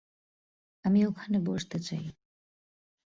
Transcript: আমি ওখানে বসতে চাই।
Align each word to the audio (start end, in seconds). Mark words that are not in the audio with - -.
আমি 0.85 0.99
ওখানে 1.05 1.37
বসতে 1.39 1.77
চাই। 1.79 2.03